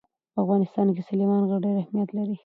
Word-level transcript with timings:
په 0.33 0.37
افغانستان 0.43 0.87
کې 0.95 1.01
سلیمان 1.09 1.41
غر 1.49 1.59
ډېر 1.65 1.75
اهمیت 1.81 2.09
لري. 2.17 2.35